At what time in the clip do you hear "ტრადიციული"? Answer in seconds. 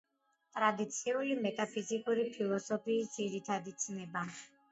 0.53-1.35